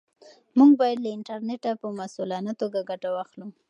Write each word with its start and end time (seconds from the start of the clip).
موږ 0.57 0.71
باید 0.81 0.97
له 1.01 1.09
انټرنیټه 1.17 1.71
په 1.81 1.87
مسؤلانه 2.01 2.51
توګه 2.61 2.79
ګټه 2.89 3.09
واخلو. 3.11 3.47